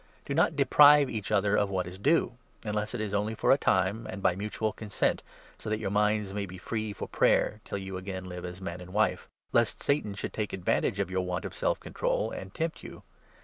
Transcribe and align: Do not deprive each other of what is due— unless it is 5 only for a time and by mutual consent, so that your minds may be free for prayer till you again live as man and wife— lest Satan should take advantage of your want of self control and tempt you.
Do 0.25 0.33
not 0.33 0.55
deprive 0.55 1.11
each 1.11 1.31
other 1.31 1.55
of 1.55 1.69
what 1.69 1.85
is 1.85 1.99
due— 1.99 2.31
unless 2.63 2.95
it 2.95 3.01
is 3.01 3.11
5 3.11 3.19
only 3.19 3.35
for 3.35 3.51
a 3.51 3.57
time 3.59 4.07
and 4.09 4.23
by 4.23 4.35
mutual 4.35 4.73
consent, 4.73 5.21
so 5.59 5.69
that 5.69 5.77
your 5.77 5.91
minds 5.91 6.33
may 6.33 6.47
be 6.47 6.57
free 6.57 6.91
for 6.91 7.07
prayer 7.07 7.61
till 7.65 7.77
you 7.77 7.97
again 7.97 8.25
live 8.25 8.43
as 8.43 8.59
man 8.59 8.81
and 8.81 8.93
wife— 8.93 9.29
lest 9.53 9.83
Satan 9.83 10.15
should 10.15 10.33
take 10.33 10.53
advantage 10.53 10.99
of 10.99 11.11
your 11.11 11.21
want 11.23 11.45
of 11.45 11.53
self 11.53 11.79
control 11.79 12.31
and 12.31 12.51
tempt 12.51 12.81
you. 12.81 13.03